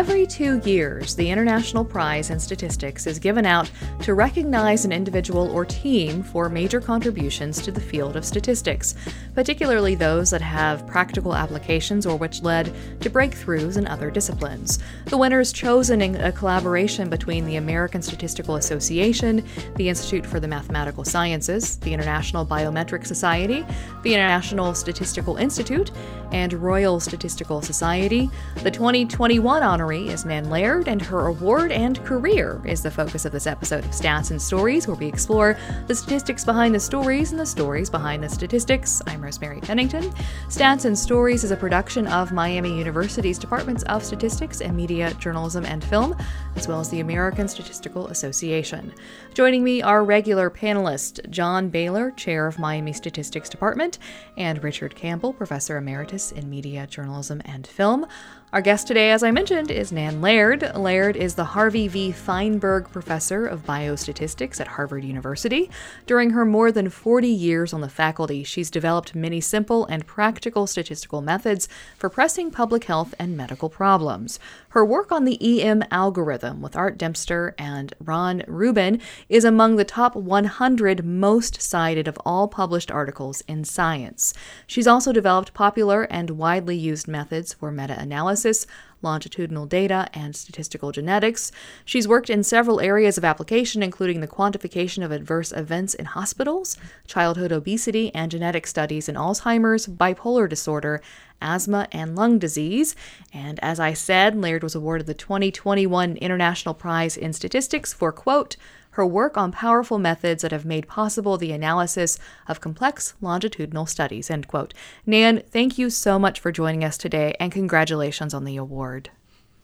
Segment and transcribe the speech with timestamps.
[0.00, 3.70] Every two years, the International Prize in Statistics is given out
[4.00, 8.94] to recognize an individual or team for major contributions to the field of statistics,
[9.34, 14.78] particularly those that have practical applications or which led to breakthroughs in other disciplines.
[15.04, 19.44] The winners chosen in a collaboration between the American Statistical Association,
[19.76, 23.66] the Institute for the Mathematical Sciences, the International Biometric Society,
[24.02, 25.90] the International Statistical Institute,
[26.32, 28.30] and Royal Statistical Society.
[28.62, 29.62] The 2021
[29.98, 33.90] is Nan Laird, and her award and career is the focus of this episode of
[33.90, 35.58] Stats and Stories, where we explore
[35.88, 39.02] the statistics behind the stories and the stories behind the statistics.
[39.06, 40.04] I'm Rosemary Pennington.
[40.48, 45.64] Stats and Stories is a production of Miami University's Departments of Statistics and Media, Journalism,
[45.66, 46.16] and Film,
[46.54, 48.94] as well as the American Statistical Association.
[49.34, 53.98] Joining me are regular panelists John Bailer, Chair of Miami Statistics Department,
[54.36, 58.06] and Richard Campbell, Professor Emeritus in Media, Journalism, and Film.
[58.52, 60.74] Our guest today, as I mentioned, is Nan Laird.
[60.74, 62.10] Laird is the Harvey V.
[62.10, 65.70] Fineberg Professor of Biostatistics at Harvard University.
[66.04, 70.66] During her more than 40 years on the faculty, she's developed many simple and practical
[70.66, 74.40] statistical methods for pressing public health and medical problems.
[74.70, 79.84] Her work on the EM algorithm with Art Dempster and Don Rubin is among the
[79.84, 84.32] top 100 most cited of all published articles in science.
[84.68, 88.64] She's also developed popular and widely used methods for meta analysis,
[89.02, 91.50] longitudinal data, and statistical genetics.
[91.84, 96.76] She's worked in several areas of application, including the quantification of adverse events in hospitals,
[97.08, 101.02] childhood obesity, and genetic studies in Alzheimer's, bipolar disorder,
[101.40, 102.94] asthma, and lung disease.
[103.32, 108.56] And as I said, Laird was awarded the 2021 International Prize in Statistics for, quote,
[108.92, 112.18] her work on powerful methods that have made possible the analysis
[112.48, 114.30] of complex longitudinal studies.
[114.30, 114.74] End quote.
[115.06, 119.10] Nan, thank you so much for joining us today and congratulations on the award.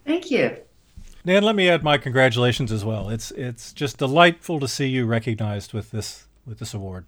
[0.05, 0.57] Thank you.
[1.25, 3.09] Nan, let me add my congratulations as well.
[3.09, 7.05] It's it's just delightful to see you recognized with this with this award.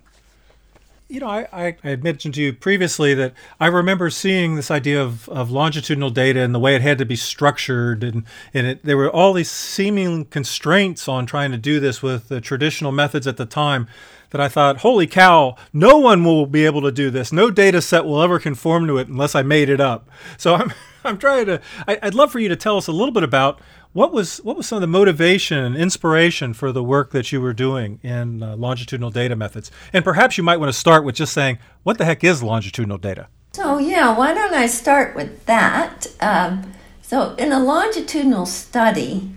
[1.10, 4.70] You know, I, I, I, had mentioned to you previously that I remember seeing this
[4.70, 8.66] idea of, of longitudinal data and the way it had to be structured, and, and
[8.66, 12.92] it, there were all these seeming constraints on trying to do this with the traditional
[12.92, 13.88] methods at the time
[14.30, 17.32] that I thought, holy cow, no one will be able to do this.
[17.32, 20.10] No data set will ever conform to it unless I made it up.
[20.36, 23.12] So I'm, I'm trying to, I, I'd love for you to tell us a little
[23.12, 23.60] bit about
[23.92, 27.40] what was what was some of the motivation and inspiration for the work that you
[27.40, 29.70] were doing in uh, longitudinal data methods?
[29.92, 32.98] And perhaps you might want to start with just saying, what the heck is longitudinal
[32.98, 33.28] data?
[33.52, 36.06] So yeah, why don't I start with that?
[36.20, 39.30] Um, so in a longitudinal study,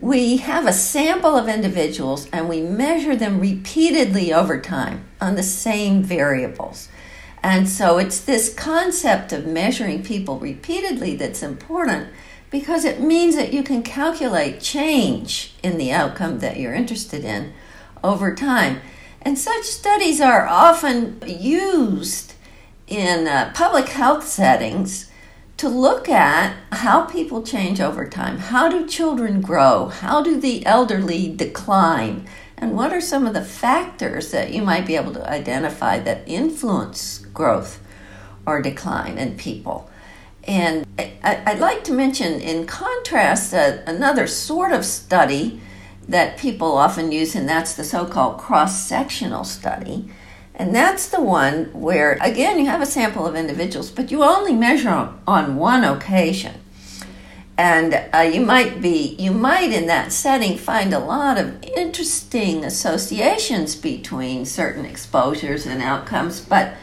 [0.00, 5.42] we have a sample of individuals and we measure them repeatedly over time on the
[5.42, 6.88] same variables.
[7.42, 12.08] And so it's this concept of measuring people repeatedly that's important
[12.54, 17.52] because it means that you can calculate change in the outcome that you're interested in
[18.04, 18.80] over time.
[19.22, 22.34] And such studies are often used
[22.86, 25.10] in uh, public health settings
[25.56, 28.38] to look at how people change over time.
[28.38, 29.86] How do children grow?
[29.86, 32.24] How do the elderly decline?
[32.56, 36.22] And what are some of the factors that you might be able to identify that
[36.28, 37.80] influence growth
[38.46, 39.90] or decline in people?
[40.46, 40.86] And
[41.22, 45.60] I, would like to mention, in contrast, uh, another sort of study
[46.06, 50.10] that people often use, and that's the so called cross sectional study.
[50.54, 54.52] And that's the one where, again, you have a sample of individuals, but you only
[54.52, 56.60] measure on one occasion.
[57.56, 62.64] And uh, you might be, you might in that setting find a lot of interesting
[62.64, 66.74] associations between certain exposures and outcomes, but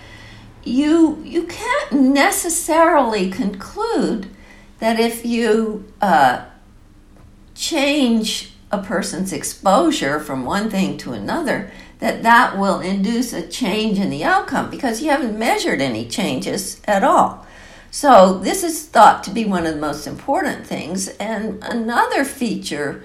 [0.63, 4.27] you you can't necessarily conclude
[4.79, 6.45] that if you uh,
[7.55, 13.99] change a person's exposure from one thing to another that that will induce a change
[13.99, 17.45] in the outcome because you haven't measured any changes at all.
[17.91, 21.09] So this is thought to be one of the most important things.
[21.09, 23.03] And another feature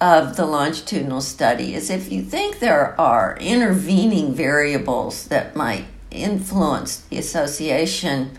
[0.00, 6.98] of the longitudinal study is if you think there are intervening variables that might influence
[6.98, 8.38] the association,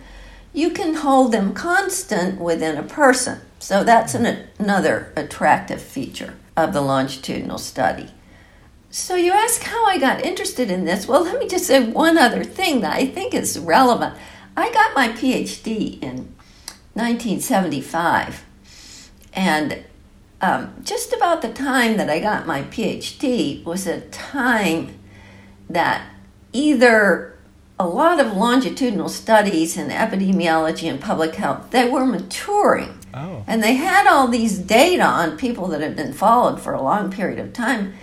[0.54, 3.42] you can hold them constant within a person.
[3.60, 8.12] So that's an, another attractive feature of the longitudinal study.
[8.90, 11.08] So you ask how I got interested in this.
[11.08, 14.16] Well, let me just say one other thing that I think is relevant.
[14.56, 16.36] I got my PhD in
[16.94, 18.44] 1975,
[19.34, 19.84] and
[20.42, 25.00] um, just about the time that I got my PhD was a time
[25.70, 26.08] that
[26.52, 27.33] either
[27.84, 33.44] a lot of longitudinal studies in epidemiology and public health they were maturing Oh.
[33.46, 37.12] And they had all these data on people that had been followed for a long
[37.12, 37.94] period of time.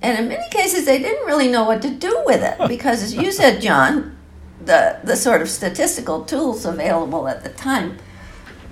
[0.00, 3.14] And in many cases, they didn't really know what to do with it because, as
[3.14, 4.16] you said, John,
[4.64, 7.98] the, the sort of statistical tools available at the time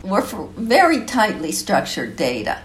[0.02, 2.60] were for very tightly structured data.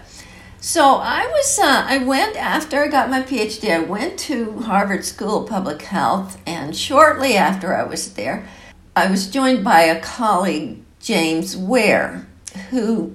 [0.60, 3.70] So I was uh, I went after I got my PhD.
[3.70, 8.48] I went to Harvard School of Public Health, and shortly after I was there,
[8.94, 12.26] I was joined by a colleague, James Ware,
[12.70, 13.14] who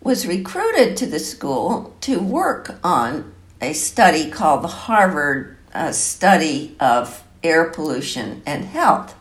[0.00, 6.76] was recruited to the school to work on a study called the Harvard uh, Study
[6.80, 9.14] of Air Pollution and Health.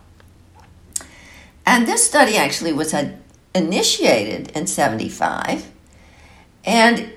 [1.65, 3.15] And this study actually was uh,
[3.53, 5.71] initiated in 75.
[6.63, 7.13] And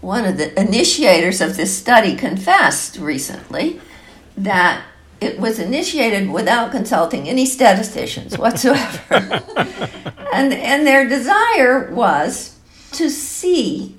[0.00, 3.80] one of the initiators of this study confessed recently
[4.36, 4.84] that
[5.20, 9.42] it was initiated without consulting any statisticians whatsoever.
[10.32, 12.58] and, and their desire was
[12.92, 13.96] to see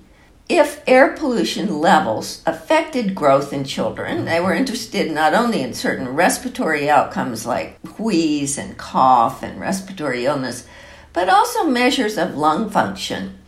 [0.50, 4.24] if air pollution levels affected growth in children.
[4.24, 10.26] They were interested not only in certain respiratory outcomes like wheeze and cough and respiratory
[10.26, 10.66] illness,
[11.12, 13.40] but also measures of lung function.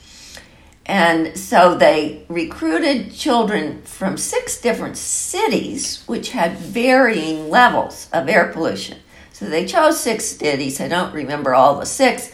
[0.89, 8.47] And so they recruited children from six different cities, which had varying levels of air
[8.51, 8.97] pollution.
[9.31, 10.81] So they chose six cities.
[10.81, 12.31] I don't remember all the six.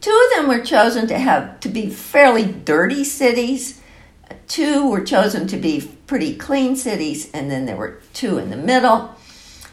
[0.00, 3.82] Two of them were chosen to have to be fairly dirty cities.
[4.46, 8.56] Two were chosen to be pretty clean cities, and then there were two in the
[8.56, 9.14] middle.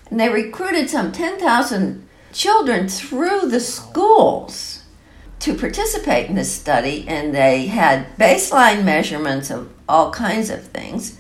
[0.09, 4.83] And they recruited some 10,000 children through the schools
[5.39, 11.17] to participate in this study, and they had baseline measurements of all kinds of things.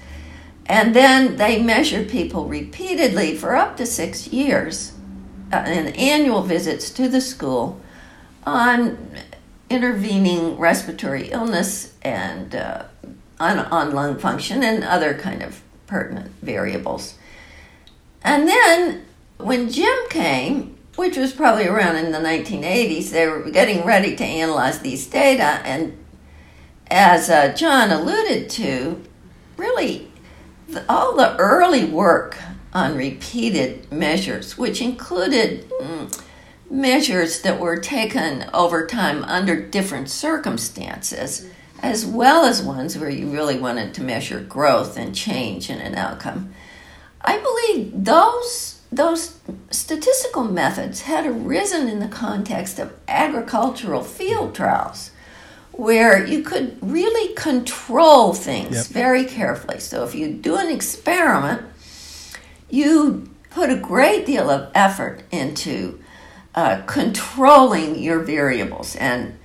[0.65, 4.93] And then they measured people repeatedly for up to six years
[5.53, 7.79] uh, in annual visits to the school
[8.45, 8.97] on
[9.69, 12.85] intervening respiratory illness and uh,
[13.39, 17.15] on, on lung function and other kind of pertinent variables.
[18.23, 19.05] And then
[19.37, 24.23] when Jim came, which was probably around in the 1980s, they were getting ready to
[24.23, 25.61] analyze these data.
[25.65, 25.97] And
[26.87, 29.01] as uh, John alluded to,
[29.57, 30.11] really
[30.69, 32.37] the, all the early work
[32.73, 36.21] on repeated measures, which included mm,
[36.69, 41.49] measures that were taken over time under different circumstances,
[41.81, 45.95] as well as ones where you really wanted to measure growth and change in an
[45.95, 46.53] outcome.
[47.21, 49.39] I believe those those
[49.71, 55.11] statistical methods had arisen in the context of agricultural field trials
[55.71, 58.85] where you could really control things yep.
[58.87, 59.79] very carefully.
[59.79, 61.63] So if you do an experiment,
[62.69, 65.99] you put a great deal of effort into
[66.53, 69.37] uh, controlling your variables and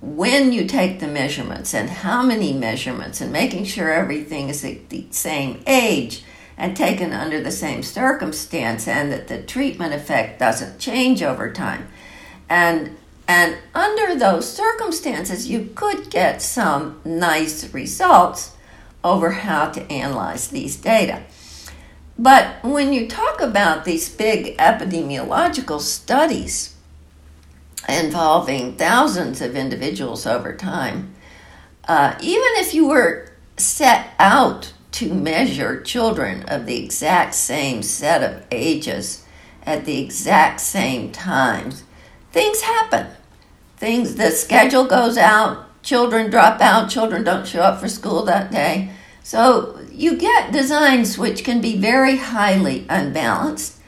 [0.00, 4.90] when you take the measurements and how many measurements and making sure everything is at
[4.90, 6.22] the same age
[6.56, 11.88] and taken under the same circumstance and that the treatment effect doesn't change over time.
[12.48, 12.96] And
[13.26, 18.54] and under those circumstances you could get some nice results
[19.02, 21.22] over how to analyze these data.
[22.18, 26.76] But when you talk about these big epidemiological studies
[27.88, 31.14] involving thousands of individuals over time,
[31.88, 38.22] uh, even if you were set out to measure children of the exact same set
[38.22, 39.26] of ages
[39.64, 41.82] at the exact same times,
[42.30, 43.08] things happen.
[43.76, 48.52] Things the schedule goes out, children drop out, children don't show up for school that
[48.52, 48.90] day.
[49.24, 53.80] So you get designs which can be very highly unbalanced.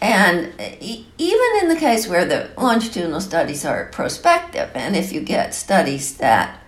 [0.00, 5.54] And even in the case where the longitudinal studies are prospective, and if you get
[5.54, 6.59] studies that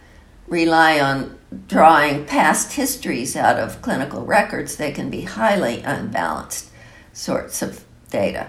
[0.46, 6.70] rely on drawing past histories out of clinical records, they can be highly unbalanced
[7.12, 8.48] sorts of data.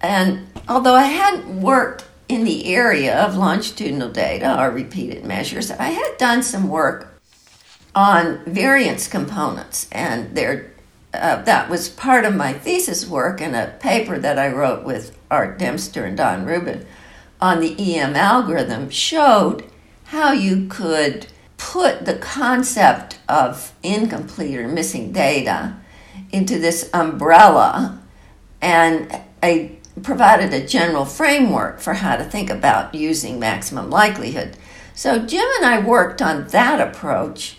[0.00, 5.90] And although I hadn't worked in the area of longitudinal data or repeated measures, I
[5.90, 7.20] had done some work
[7.94, 10.70] on variance components, and there,
[11.14, 15.16] uh, that was part of my thesis work in a paper that I wrote with
[15.30, 16.86] Art Dempster and Don Rubin
[17.40, 19.64] on the EM algorithm showed
[20.06, 25.76] how you could put the concept of incomplete or missing data
[26.30, 28.00] into this umbrella
[28.60, 34.56] and I provided a general framework for how to think about using maximum likelihood.
[34.94, 37.58] So Jim and I worked on that approach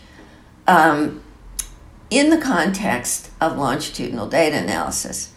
[0.68, 1.24] um,
[2.10, 5.34] in the context of longitudinal data analysis.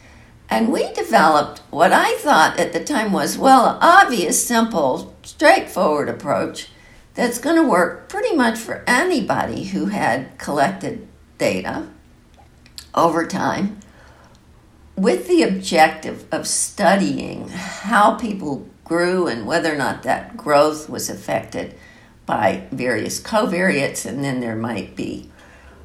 [0.49, 6.69] And we developed what I thought at the time was, well, obvious, simple, straightforward approach
[7.21, 11.87] that's going to work pretty much for anybody who had collected data
[12.95, 13.79] over time
[14.97, 21.11] with the objective of studying how people grew and whether or not that growth was
[21.11, 21.75] affected
[22.25, 25.29] by various covariates, and then there might be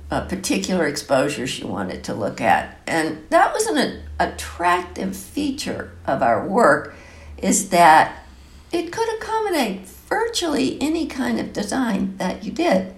[0.10, 2.80] uh, particular exposures you wanted to look at.
[2.88, 6.96] And that was an attractive feature of our work
[7.38, 8.24] is that
[8.72, 12.94] it could accommodate virtually any kind of design that you did.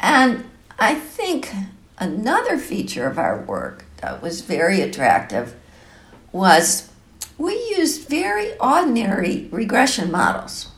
[0.00, 0.44] And
[0.78, 1.52] I think
[1.98, 5.54] another feature of our work that was very attractive
[6.32, 6.90] was
[7.36, 10.68] we used very ordinary regression models.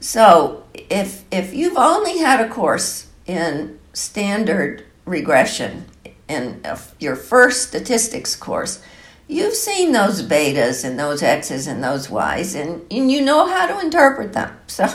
[0.00, 5.86] So if if you've only had a course in standard regression
[6.28, 6.62] in
[6.98, 8.82] your first statistics course,
[9.32, 13.66] you've seen those betas and those x's and those y's and, and you know how
[13.66, 14.56] to interpret them.
[14.72, 14.88] So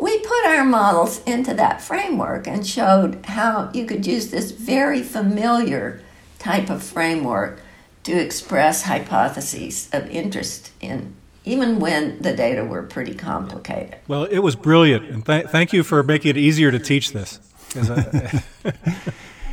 [0.00, 5.02] we put our models into that framework and showed how you could use this very
[5.02, 6.00] familiar
[6.40, 7.60] type of framework
[8.02, 11.14] to express hypotheses of interest in
[11.44, 13.96] even when the data were pretty complicated.
[14.08, 17.38] Well, it was brilliant, and th- thank you for making it easier to teach this.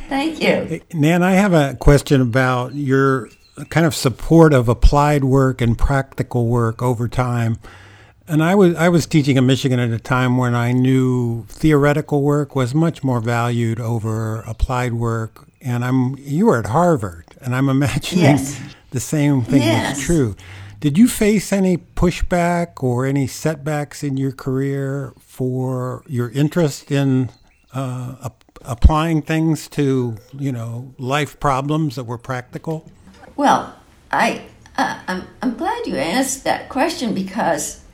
[0.08, 0.80] thank you.
[0.92, 3.30] Nan, I have a question about your
[3.66, 7.58] kind of support of applied work and practical work over time.
[8.26, 12.22] And I was I was teaching in Michigan at a time when I knew theoretical
[12.22, 15.48] work was much more valued over applied work.
[15.62, 18.60] And I'm you were at Harvard, and I'm imagining yes.
[18.90, 19.98] the same thing yes.
[19.98, 20.36] is true.
[20.80, 27.30] Did you face any pushback or any setbacks in your career for your interest in
[27.72, 28.28] uh,
[28.62, 32.90] applying things to you know life problems that were practical?
[33.38, 33.72] Well,
[34.10, 34.42] I
[34.76, 37.84] uh, I'm I'm glad you asked that question because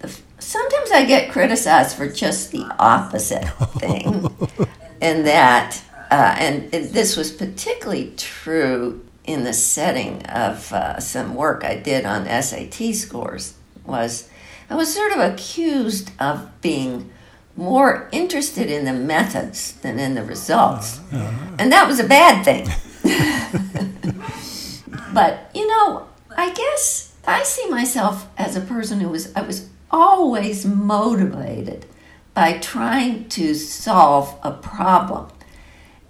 [0.00, 3.44] the, sometimes I get criticized for just the opposite
[3.78, 4.34] thing,
[5.02, 11.62] and that uh, and this was particularly true in the setting of uh, some work
[11.62, 13.52] I did on SAT scores
[13.84, 14.30] was
[14.70, 17.10] I was sort of accused of being
[17.54, 21.00] more interested in the methods than in the results.
[21.12, 21.56] Uh-huh.
[21.58, 22.66] And that was a bad thing.
[25.14, 29.68] but, you know, I guess I see myself as a person who was, I was
[29.90, 31.86] always motivated
[32.34, 35.30] by trying to solve a problem.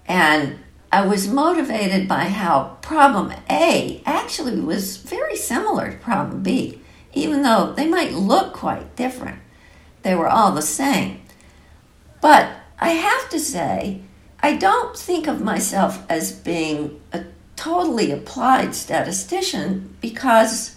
[0.07, 0.59] And
[0.91, 6.81] I was motivated by how problem A actually was very similar to problem B,
[7.13, 9.41] even though they might look quite different.
[10.03, 11.23] They were all the same.
[12.21, 14.03] But I have to say,
[14.41, 17.25] I don't think of myself as being a
[17.57, 20.77] totally applied statistician because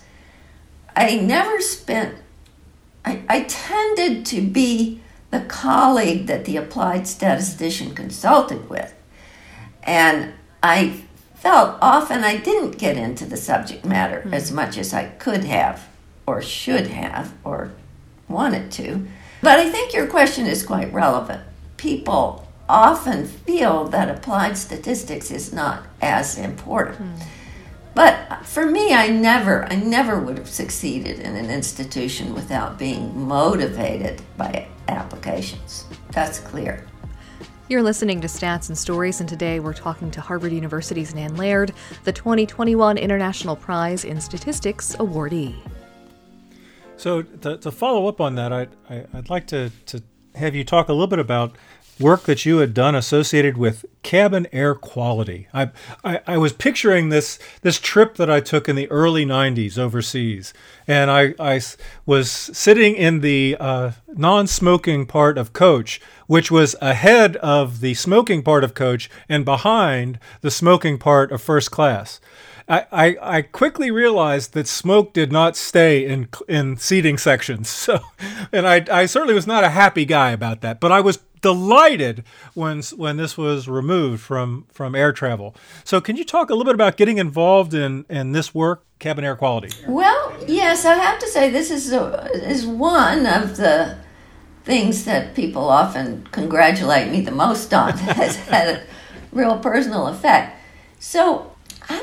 [0.95, 2.15] I never spent,
[3.05, 8.93] I, I tended to be the colleague that the applied statistician consulted with.
[9.83, 11.03] And I
[11.35, 14.33] felt often I didn't get into the subject matter mm-hmm.
[14.33, 15.87] as much as I could have,
[16.27, 17.71] or should have, or
[18.27, 19.07] wanted to.
[19.41, 21.41] But I think your question is quite relevant.
[21.77, 22.40] People
[22.71, 26.99] often feel that applied statistics is not as important.
[26.99, 27.27] Mm.
[27.93, 33.27] But for me, I never, I never would have succeeded in an institution without being
[33.27, 35.85] motivated by applications.
[36.11, 36.87] That's clear.
[37.67, 41.73] You're listening to Stats and Stories, and today we're talking to Harvard University's Nan Laird,
[42.05, 45.55] the 2021 International Prize in Statistics awardee.
[46.95, 50.03] So to, to follow up on that, I'd, I, i would like to, to
[50.35, 51.55] have you talk a little bit about
[51.99, 55.47] work that you had done associated with cabin air quality.
[55.53, 55.69] I,
[56.03, 60.53] I, I, was picturing this this trip that I took in the early '90s overseas,
[60.87, 61.61] and I, I
[62.05, 68.41] was sitting in the uh, non-smoking part of coach, which was ahead of the smoking
[68.41, 72.19] part of coach and behind the smoking part of first class.
[72.67, 77.69] I, I, quickly realized that smoke did not stay in in seating sections.
[77.81, 77.99] So,
[78.51, 80.79] and I, I certainly was not a happy guy about that.
[80.79, 85.55] But I was delighted when when this was removed from from air travel.
[85.83, 89.25] So, can you talk a little bit about getting involved in in this work, cabin
[89.25, 89.75] air quality?
[89.87, 93.97] Well, yes, I have to say this is a, is one of the
[94.63, 98.83] things that people often congratulate me the most on has had a
[99.31, 100.57] real personal effect.
[100.99, 101.50] So I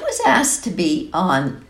[0.09, 1.65] was asked to be on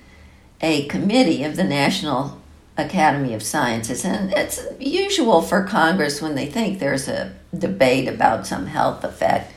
[0.60, 2.40] a committee of the National
[2.76, 8.46] Academy of Sciences, and it's usual for Congress when they think there's a debate about
[8.46, 9.52] some health effect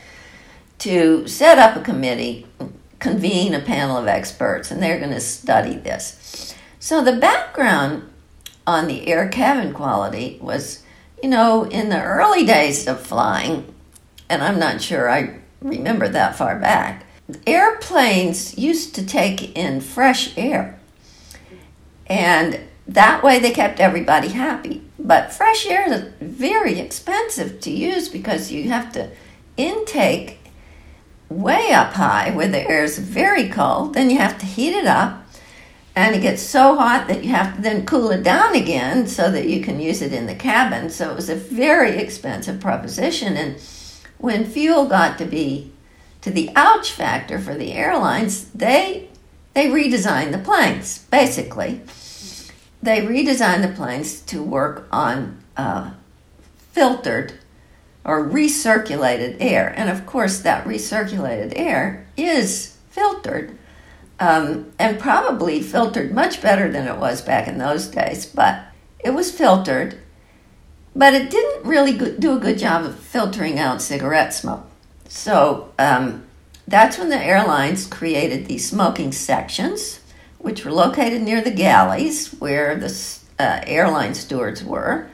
[0.78, 2.46] to set up a committee,
[2.98, 6.54] convene a panel of experts, and they're going to study this.
[6.78, 8.10] So the background
[8.66, 10.82] on the air cabin quality was
[11.22, 13.72] you know, in the early days of flying,
[14.28, 17.06] and I'm not sure I remember that far back,
[17.46, 20.78] airplanes used to take in fresh air.
[22.06, 24.82] And that way they kept everybody happy.
[24.98, 29.10] But fresh air is very expensive to use because you have to
[29.56, 30.38] intake
[31.28, 33.94] way up high where the air is very cold.
[33.94, 35.24] Then you have to heat it up,
[35.96, 39.30] and it gets so hot that you have to then cool it down again so
[39.30, 40.90] that you can use it in the cabin.
[40.90, 43.36] So it was a very expensive proposition.
[43.36, 43.60] And
[44.18, 45.71] when fuel got to be
[46.22, 49.08] to the ouch factor for the airlines, they
[49.54, 51.82] they redesigned the planes basically.
[52.82, 55.90] They redesigned the planes to work on uh,
[56.56, 57.34] filtered
[58.04, 59.72] or recirculated air.
[59.76, 63.56] And of course, that recirculated air is filtered
[64.18, 68.64] um, and probably filtered much better than it was back in those days, but
[69.00, 69.98] it was filtered.
[70.94, 74.66] But it didn't really do a good job of filtering out cigarette smoke.
[75.14, 76.24] So um,
[76.66, 80.00] that's when the airlines created these smoking sections,
[80.38, 82.88] which were located near the galleys where the
[83.38, 85.10] uh, airline stewards were.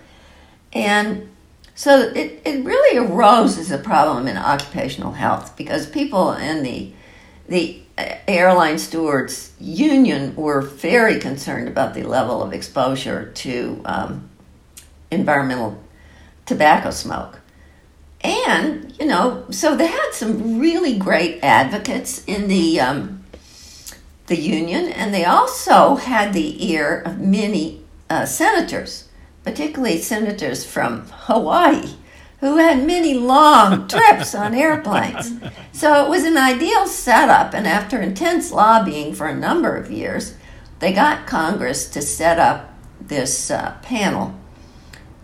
[0.73, 1.29] And
[1.75, 6.93] so it, it really arose as a problem in occupational health because people in the
[7.49, 7.83] the
[8.29, 14.29] airline stewards union were very concerned about the level of exposure to um,
[15.11, 15.83] environmental
[16.47, 17.38] tobacco smoke.
[18.21, 23.25] And, you know, so they had some really great advocates in the um,
[24.27, 29.09] the union, and they also had the ear of many uh, senators
[29.49, 31.95] particularly senators from Hawaii,
[32.41, 35.33] who had many long trips on airplanes.
[35.73, 40.35] So it was an ideal setup, and after intense lobbying for a number of years,
[40.81, 44.35] they got Congress to set up this uh, panel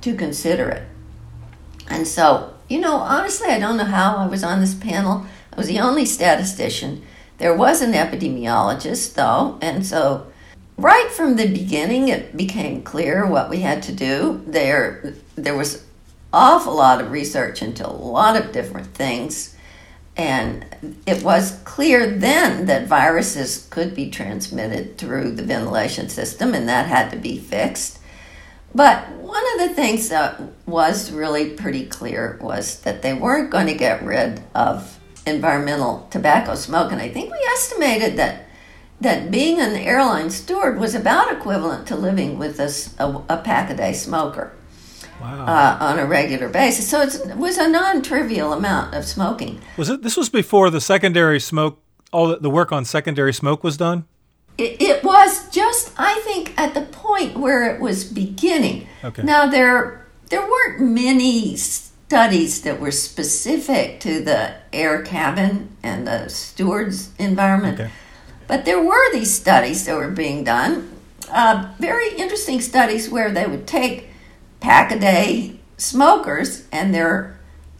[0.01, 0.89] to consider it.
[1.89, 5.27] And so, you know, honestly, I don't know how I was on this panel.
[5.53, 7.03] I was the only statistician.
[7.39, 10.27] There was an epidemiologist, though, and so
[10.77, 14.43] right from the beginning, it became clear what we had to do.
[14.47, 15.85] There, there was
[16.33, 19.57] awful lot of research into a lot of different things,
[20.17, 20.65] and
[21.07, 26.87] it was clear then that viruses could be transmitted through the ventilation system, and that
[26.87, 27.99] had to be fixed.
[28.75, 33.67] But one of the things that was really pretty clear was that they weren't going
[33.69, 38.45] to get rid of environmental tobacco smoke, and I think we estimated that
[39.01, 43.69] that being an airline steward was about equivalent to living with a, a, a pack
[43.69, 44.53] a day smoker
[45.21, 45.45] wow.
[45.47, 46.89] uh, on a regular basis.
[46.89, 49.61] So it was a non trivial amount of smoking.
[49.77, 50.03] Was it?
[50.03, 51.81] This was before the secondary smoke.
[52.13, 54.07] All the work on secondary smoke was done.
[54.57, 58.87] It, it was just, I think, at the point where it was beginning.
[59.03, 59.23] Okay.
[59.23, 66.29] Now there there weren't many studies that were specific to the air cabin and the
[66.29, 67.81] steward's environment.
[67.81, 67.91] Okay.
[68.47, 70.93] But there were these studies that were being done,
[71.31, 74.09] uh, very interesting studies where they would take
[74.61, 77.39] pack a day smokers and their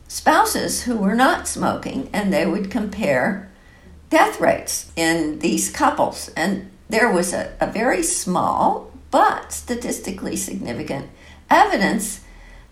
[0.09, 3.51] spouses who were not smoking, and they would compare
[4.11, 6.31] death rates in these couples.
[6.37, 11.11] And there was a, a very small but statistically significant
[11.51, 12.21] evidence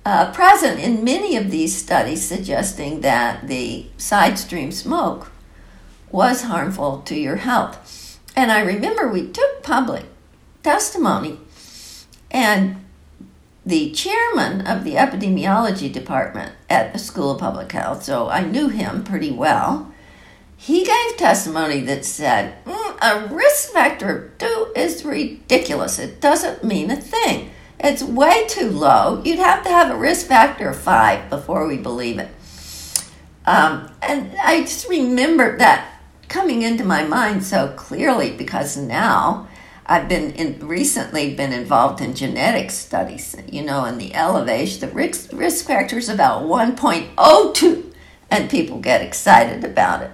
[0.05, 5.31] uh, present in many of these studies suggesting that the side stream smoke
[6.11, 8.18] was harmful to your health.
[8.35, 10.05] And I remember we took public
[10.62, 11.38] testimony,
[12.31, 12.85] and
[13.64, 18.68] the chairman of the epidemiology department at the School of Public Health, so I knew
[18.68, 19.91] him pretty well,
[20.62, 25.98] he gave testimony that said, mm, a risk factor of two is ridiculous.
[25.98, 27.51] It doesn't mean a thing.
[27.81, 29.20] It's way too low.
[29.25, 32.29] You'd have to have a risk factor of five before we believe it.
[33.44, 39.48] Um, and I just remember that coming into my mind so clearly because now
[39.85, 43.35] I've been in, recently been involved in genetic studies.
[43.51, 47.92] You know, in the elevation, the risk, risk factor is about 1.02,
[48.31, 50.12] and people get excited about it.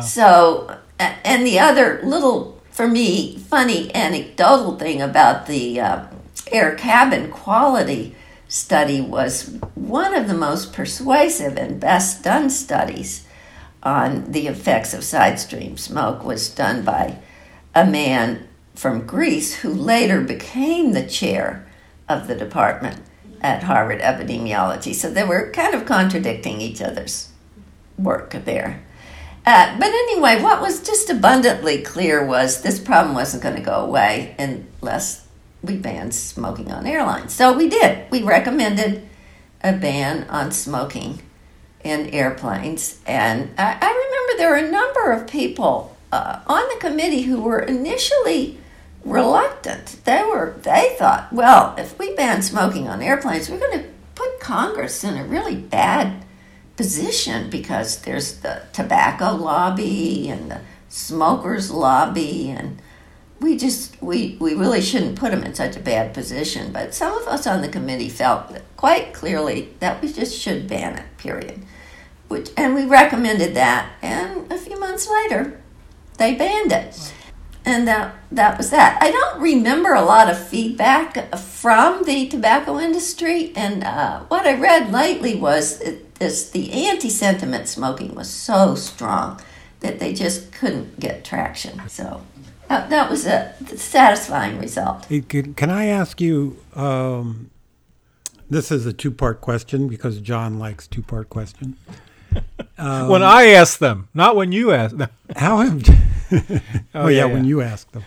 [0.00, 6.06] So, and the other little, for me, funny anecdotal thing about the uh,
[6.50, 8.14] air cabin quality
[8.48, 13.26] study was one of the most persuasive and best done studies
[13.82, 17.18] on the effects of side stream smoke was done by
[17.74, 21.66] a man from Greece who later became the chair
[22.08, 23.00] of the department
[23.40, 24.94] at Harvard Epidemiology.
[24.94, 27.30] So they were kind of contradicting each other's
[27.98, 28.82] work there.
[29.44, 33.84] Uh, but anyway, what was just abundantly clear was this problem wasn't going to go
[33.84, 35.26] away unless
[35.62, 37.34] we banned smoking on airlines.
[37.34, 38.10] So we did.
[38.10, 39.08] We recommended
[39.62, 41.22] a ban on smoking
[41.82, 43.00] in airplanes.
[43.06, 47.40] And I, I remember there were a number of people uh, on the committee who
[47.40, 48.58] were initially
[49.04, 49.96] reluctant.
[50.04, 54.40] They were they thought, well, if we ban smoking on airplanes, we're going to put
[54.40, 56.24] Congress in a really bad
[56.76, 62.80] position because there's the tobacco lobby and the smokers lobby and
[63.40, 66.72] we just we, we really shouldn't put them in such a bad position.
[66.72, 70.98] But some of us on the committee felt quite clearly that we just should ban
[70.98, 71.62] it period.
[72.28, 75.60] Which and we recommended that and a few months later
[76.18, 77.12] they banned it
[77.64, 82.78] and that that was that i don't remember a lot of feedback from the tobacco
[82.78, 85.82] industry and uh, what i read lately was
[86.18, 89.40] this the anti-sentiment smoking was so strong
[89.80, 92.22] that they just couldn't get traction so
[92.72, 95.06] that, that was a satisfying result.
[95.28, 96.56] Can I ask you?
[96.74, 97.50] Um,
[98.48, 101.76] this is a two-part question because John likes two-part questions.
[102.82, 105.08] Um, when I ask them, not when you ask them.
[105.36, 105.88] How have?
[106.96, 108.02] oh, yeah, yeah, when you ask them.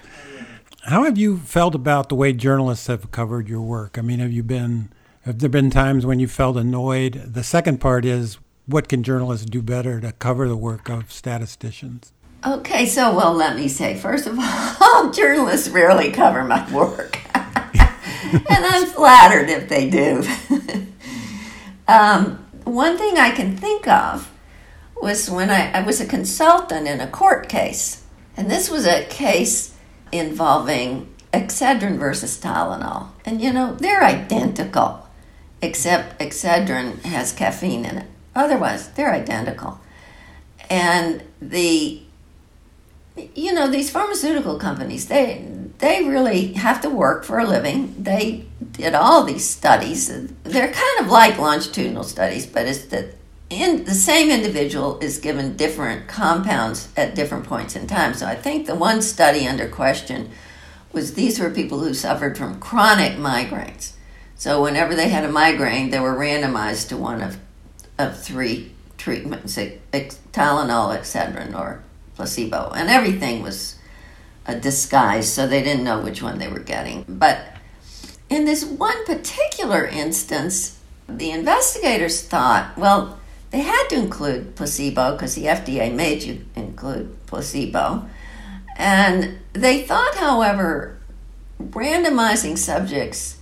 [0.84, 3.98] How have you felt about the way journalists have covered your work?
[3.98, 4.92] I mean, have you been?
[5.22, 7.14] Have there been times when you felt annoyed?
[7.26, 12.12] The second part is, what can journalists do better to cover the work of statisticians?
[12.46, 14.38] Okay, so well, let me say first of
[14.82, 20.22] all, journalists rarely cover my work, and I'm flattered if they do.
[21.88, 24.30] um, one thing I can think of
[25.02, 28.04] was when I, I was a consultant in a court case,
[28.38, 29.76] and this was a case
[30.12, 35.08] involving Excedrin versus Tylenol, and you know they're identical,
[35.62, 38.08] except Excedrin has caffeine in it.
[38.36, 39.80] Otherwise, they're identical,
[40.70, 42.02] and the
[43.34, 47.96] you know these pharmaceutical companies they they really have to work for a living.
[48.02, 50.08] They did all these studies.
[50.44, 53.14] They're kind of like longitudinal studies but it's that
[53.50, 58.14] in the same individual is given different compounds at different points in time.
[58.14, 60.30] So i think the one study under question
[60.92, 63.94] was these were people who suffered from chronic migraines.
[64.36, 67.38] So whenever they had a migraine they were randomized to one of
[67.98, 71.84] of three treatments tylenol excedrin or
[72.16, 73.76] placebo, and everything was
[74.46, 77.06] a disguise, so they didn't know which one they were getting.
[77.08, 77.40] But
[78.30, 83.20] in this one particular instance, the investigators thought, well,
[83.56, 88.06] they had to include placebo because the FDA made you include placebo.
[88.76, 91.00] And they thought, however,
[91.62, 93.38] randomizing subjects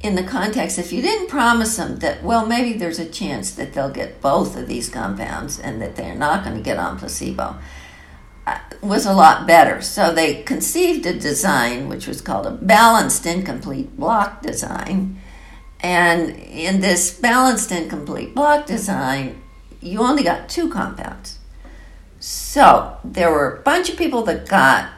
[0.00, 3.74] in the context, if you didn't promise them that, well, maybe there's a chance that
[3.74, 7.56] they'll get both of these compounds and that they're not going to get on placebo,
[8.48, 9.80] uh, was a lot better.
[9.80, 15.20] So they conceived a design which was called a balanced incomplete block design.
[15.78, 19.42] And in this balanced incomplete block design,
[19.84, 21.38] you only got two compounds.
[22.18, 24.90] So there were a bunch of people that got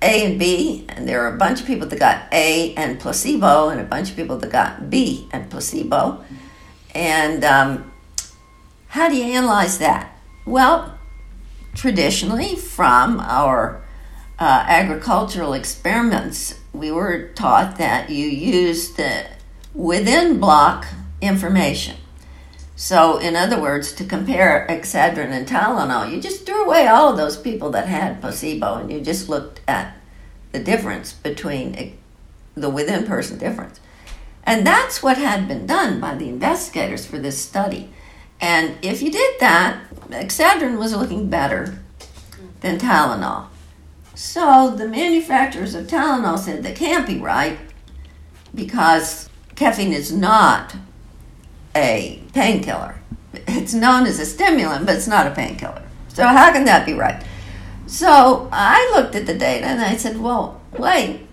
[0.00, 3.68] A and B, and there were a bunch of people that got A and placebo,
[3.68, 6.24] and a bunch of people that got B and placebo.
[6.94, 7.92] And um,
[8.88, 10.16] how do you analyze that?
[10.46, 10.98] Well,
[11.74, 13.82] traditionally from our
[14.38, 19.26] uh, agricultural experiments, we were taught that you use the
[19.74, 20.86] within block
[21.20, 21.96] information.
[22.80, 27.16] So, in other words, to compare Excedrin and Tylenol, you just threw away all of
[27.16, 29.96] those people that had placebo and you just looked at
[30.52, 31.98] the difference between
[32.54, 33.80] the within person difference.
[34.44, 37.90] And that's what had been done by the investigators for this study.
[38.40, 41.80] And if you did that, Excedrin was looking better
[42.60, 43.48] than Tylenol.
[44.14, 47.58] So the manufacturers of Tylenol said that can't be right
[48.54, 50.76] because caffeine is not
[51.78, 53.00] a painkiller.
[53.32, 55.82] It's known as a stimulant, but it's not a painkiller.
[56.08, 57.24] So how can that be right?
[57.86, 61.26] So I looked at the data and I said, well, wait,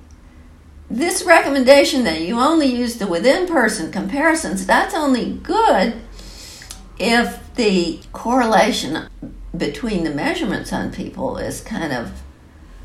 [0.89, 6.01] this recommendation that you only use the within person comparisons, that's only good
[6.97, 9.09] if the correlation
[9.55, 12.21] between the measurements on people is kind of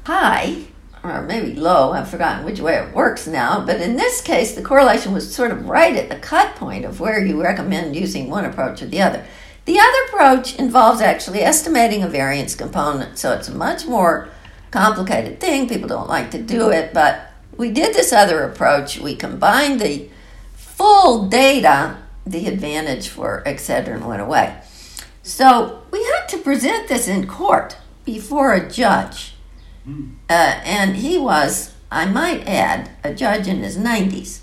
[0.05, 0.65] high
[1.03, 1.93] or maybe low.
[1.93, 3.65] I've forgotten which way it works now.
[3.65, 7.01] But in this case, the correlation was sort of right at the cut point of
[7.01, 9.25] where you recommend using one approach or the other.
[9.65, 14.29] The other approach involves actually estimating a variance component, so it's a much more
[14.71, 15.69] complicated thing.
[15.69, 18.99] People don't like to do it, but we did this other approach.
[18.99, 20.09] We combined the
[20.55, 24.61] full data the advantage for Excedrin went away.
[25.23, 29.35] So we had to present this in court before a judge.
[30.29, 34.41] Uh, and he was, I might add, a judge in his 90s.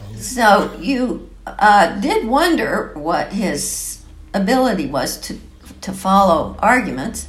[0.00, 0.16] Oh.
[0.16, 4.02] So you uh, did wonder what his
[4.34, 5.38] ability was to,
[5.80, 7.28] to follow arguments.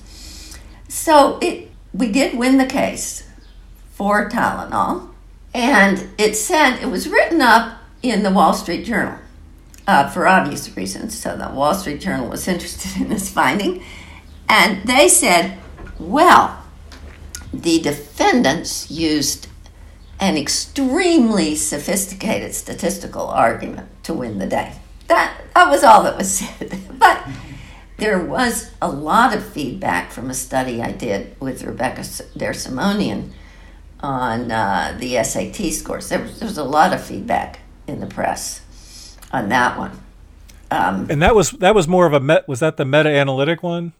[0.88, 3.28] So it, we did win the case
[3.92, 5.10] for Tylenol,
[5.54, 9.20] and it said it was written up in the Wall Street Journal
[9.88, 11.18] uh, for obvious reasons.
[11.18, 13.84] So the Wall Street Journal was interested in this finding,
[14.50, 15.58] and they said,
[16.00, 16.61] well,
[17.54, 19.48] the defendants used
[20.20, 24.74] an extremely sophisticated statistical argument to win the day.
[25.08, 26.80] That, that was all that was said.
[27.00, 27.28] but
[27.98, 33.32] there was a lot of feedback from a study I did with Rebecca DerSimonian
[34.00, 36.10] on uh, the SAT scores.
[36.10, 40.00] There was, there was a lot of feedback in the press on that one.
[40.72, 42.48] Um, and that was that was more of a met.
[42.48, 43.92] Was that the meta analytic one?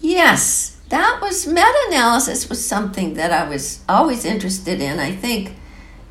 [0.00, 4.98] Yes, that was meta analysis was something that I was always interested in.
[4.98, 5.54] I think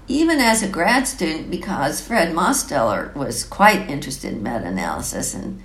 [0.08, 5.62] even as a grad student, because Fred Mosteller was quite interested in meta analysis, and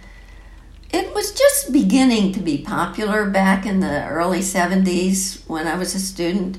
[0.92, 5.94] it was just beginning to be popular back in the early 70s when I was
[5.94, 6.58] a student.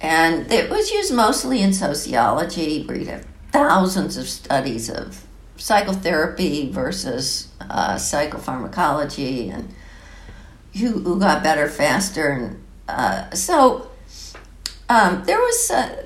[0.00, 6.70] And it was used mostly in sociology, where you'd have thousands of studies of psychotherapy
[6.70, 9.72] versus uh, psychopharmacology and
[10.78, 12.28] who, who got better faster.
[12.28, 13.90] And uh, so
[14.88, 16.04] um, there was uh,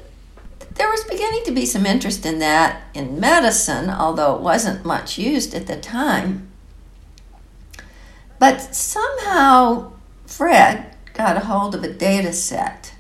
[0.74, 5.18] there was beginning to be some interest in that in medicine, although it wasn't much
[5.18, 6.50] used at the time.
[8.38, 9.92] But somehow
[10.26, 12.94] Fred got a hold of a data set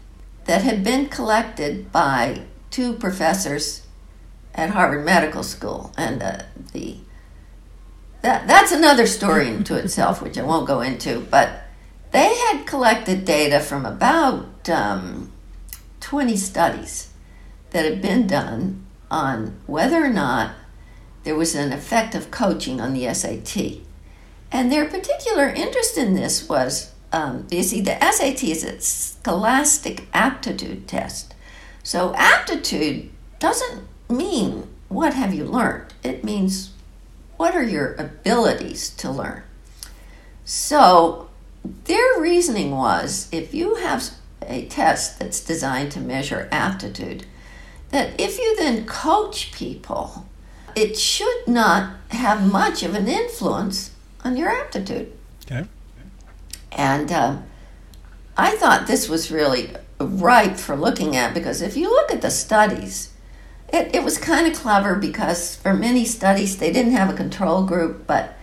[0.46, 3.86] that had been collected by two professors
[4.54, 6.38] at Harvard Medical School, and uh,
[6.72, 6.96] the
[8.26, 11.20] that that's another story into itself, which I won't go into.
[11.20, 11.62] But
[12.10, 15.30] they had collected data from about um,
[16.00, 17.10] 20 studies
[17.70, 20.56] that had been done on whether or not
[21.22, 23.78] there was an effect of coaching on the SAT.
[24.50, 30.08] And their particular interest in this was um, you see, the SAT is a scholastic
[30.12, 31.34] aptitude test.
[31.84, 36.72] So, aptitude doesn't mean what have you learned, it means
[37.36, 39.42] what are your abilities to learn.
[40.44, 41.28] So,
[41.84, 44.10] their reasoning was if you have
[44.42, 47.26] a test that's designed to measure aptitude,
[47.90, 50.26] that if you then coach people,
[50.74, 53.92] it should not have much of an influence
[54.24, 55.12] on your aptitude.
[55.44, 55.66] Okay.
[56.72, 57.38] And uh,
[58.36, 62.30] I thought this was really ripe for looking at because if you look at the
[62.30, 63.12] studies,
[63.72, 67.64] it, it was kind of clever because for many studies they didn't have a control
[67.64, 68.34] group, but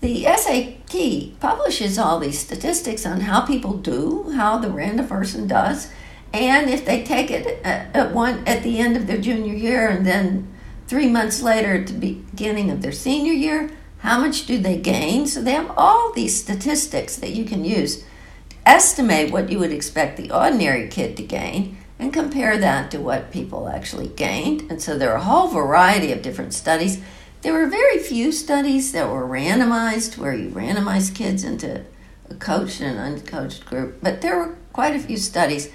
[0.00, 5.90] the SAT publishes all these statistics on how people do, how the random person does,
[6.32, 9.88] and if they take it at, at one at the end of their junior year
[9.88, 10.52] and then
[10.88, 15.26] three months later at the beginning of their senior year, how much do they gain?
[15.26, 19.72] So they have all these statistics that you can use to estimate what you would
[19.72, 24.68] expect the ordinary kid to gain and compare that to what people actually gained.
[24.68, 27.00] And so there are a whole variety of different studies.
[27.42, 31.84] There were very few studies that were randomized, where you randomize kids into
[32.28, 35.70] a coached and an uncoached group, but there were quite a few studies.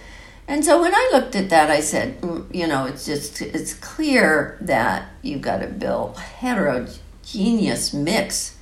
[0.50, 3.74] And so when I looked at that, I said, mm, you know, it's just it's
[3.74, 8.58] clear that you've got to build heterogeneous mix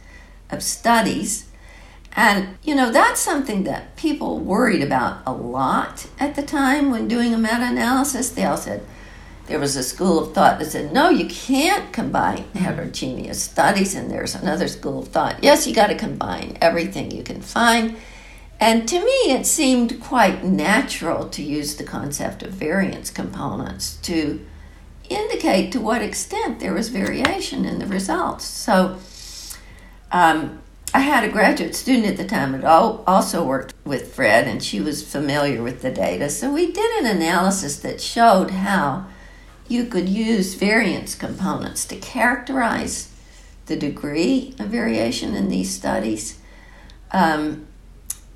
[0.51, 1.47] of studies.
[2.15, 7.08] And, you know, that's something that people worried about a lot at the time when
[7.10, 8.30] doing a meta analysis.
[8.30, 8.86] They all said,
[9.47, 13.93] there was a school of thought that said, no, you can't combine heterogeneous studies.
[13.93, 17.97] And there's another school of thought, yes, you got to combine everything you can find.
[18.60, 24.43] And to me, it seemed quite natural to use the concept of variance components to
[25.10, 28.45] indicate to what extent there was variation in the results.
[28.45, 28.97] So,
[30.12, 30.62] um,
[30.95, 34.79] I had a graduate student at the time that also worked with Fred, and she
[34.79, 36.29] was familiar with the data.
[36.29, 39.05] So, we did an analysis that showed how
[39.67, 43.12] you could use variance components to characterize
[43.65, 46.39] the degree of variation in these studies.
[47.12, 47.67] Um,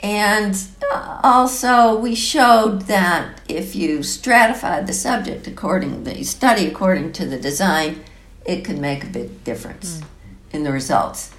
[0.03, 7.13] and uh, also, we showed that if you stratified the subject according the study according
[7.13, 8.03] to the design,
[8.45, 10.05] it could make a big difference mm.
[10.51, 11.31] in the results.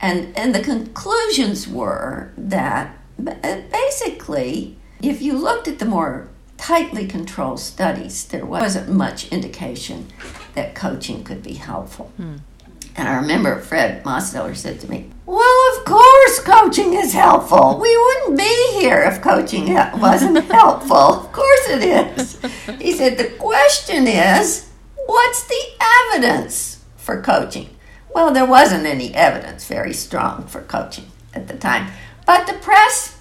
[0.00, 7.06] And and the conclusions were that uh, basically, if you looked at the more tightly
[7.06, 10.08] controlled studies, there wasn't much indication
[10.54, 12.12] that coaching could be helpful.
[12.20, 12.40] Mm.
[12.96, 17.78] And I remember Fred Mosteller said to me, Well, of course coaching is helpful.
[17.80, 20.96] We wouldn't be here if coaching wasn't helpful.
[20.96, 22.40] Of course it is.
[22.80, 24.70] He said, The question is,
[25.06, 25.62] what's the
[26.14, 27.68] evidence for coaching.
[28.14, 31.90] Well, there wasn't any evidence very strong for coaching at the time,
[32.24, 33.18] but the press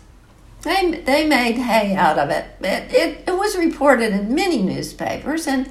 [0.63, 2.45] they, they made hay out of it.
[2.61, 3.23] It, it.
[3.27, 5.67] it was reported in many newspapers, and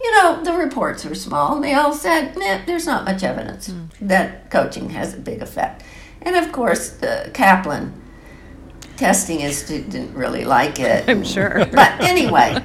[0.00, 1.60] you know the reports were small.
[1.60, 2.34] They all said,
[2.66, 3.88] "There's not much evidence mm.
[4.02, 5.82] that coaching has a big effect."
[6.22, 7.92] And of course, the Kaplan
[8.96, 11.08] testing institute didn't really like it.
[11.08, 11.66] I'm sure.
[11.66, 12.62] But anyway,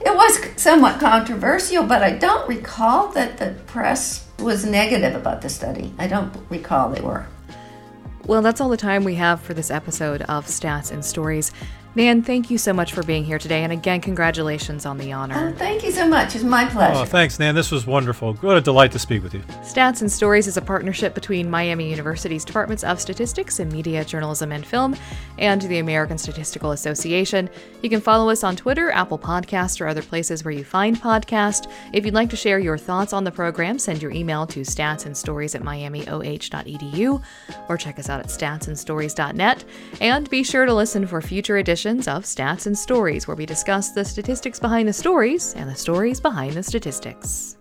[0.00, 5.48] it was somewhat controversial, but I don't recall that the press was negative about the
[5.48, 5.92] study.
[5.98, 7.26] I don't recall they were.
[8.26, 11.52] Well, that's all the time we have for this episode of Stats and Stories.
[11.96, 13.62] Nan, thank you so much for being here today.
[13.62, 15.52] And again, congratulations on the honor.
[15.54, 16.34] Oh, thank you so much.
[16.34, 17.00] It's my oh, pleasure.
[17.02, 17.54] Oh, thanks, Nan.
[17.54, 18.34] This was wonderful.
[18.34, 19.40] What a delight to speak with you.
[19.62, 24.50] Stats and Stories is a partnership between Miami University's Departments of Statistics and Media, Journalism,
[24.50, 24.96] and Film
[25.38, 27.48] and the American Statistical Association.
[27.80, 31.70] You can follow us on Twitter, Apple Podcast, or other places where you find podcasts.
[31.92, 35.54] If you'd like to share your thoughts on the program, send your email to statsandstories
[35.54, 37.22] at miamioh.edu
[37.68, 39.64] or check us out at statsandstories.net.
[40.00, 43.44] And be sure to listen for future editions editions of Stats and Stories, where we
[43.44, 47.56] discuss the statistics behind the stories and the stories behind the statistics.